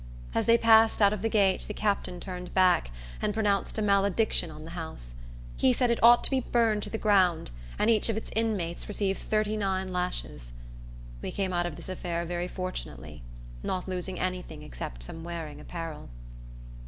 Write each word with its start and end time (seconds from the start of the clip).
As 0.33 0.47
they 0.47 0.57
passed 0.57 0.99
out 0.99 1.13
of 1.13 1.21
the 1.21 1.29
gate, 1.29 1.65
the 1.67 1.75
captain 1.75 2.19
turned 2.19 2.55
back, 2.55 2.89
and 3.21 3.35
pronounced 3.35 3.77
a 3.77 3.83
malediction 3.83 4.49
on 4.49 4.65
the 4.65 4.71
house. 4.71 5.13
He 5.55 5.73
said 5.73 5.91
it 5.91 6.01
ought 6.03 6.23
to 6.23 6.31
be 6.31 6.39
burned 6.39 6.81
to 6.81 6.89
the 6.89 6.97
ground, 6.97 7.51
and 7.77 7.87
each 7.87 8.09
of 8.09 8.17
its 8.17 8.31
inmates 8.35 8.87
receive 8.87 9.19
thirty 9.19 9.55
nine 9.55 9.93
lashes. 9.93 10.53
We 11.21 11.29
came 11.31 11.53
out 11.53 11.67
of 11.67 11.75
this 11.75 11.87
affair 11.87 12.25
very 12.25 12.47
fortunately; 12.47 13.21
not 13.61 13.87
losing 13.87 14.19
any 14.19 14.41
thing 14.41 14.63
except 14.63 15.03
some 15.03 15.23
wearing 15.23 15.59
apparel. 15.61 16.09